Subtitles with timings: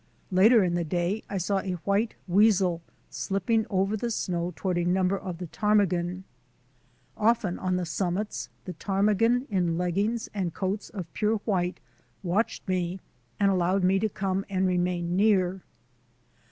[0.31, 4.83] Later in the day I saw a white weasel slipping over the snow toward a
[4.83, 6.23] number of the ptarmigan.
[7.15, 11.79] Often on the summits the ptarmigan, in leggings and coats of pure white,
[12.23, 12.99] watched me
[13.39, 15.61] and allowed me to come and remain near.